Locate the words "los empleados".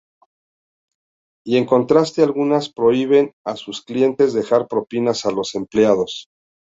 5.31-6.27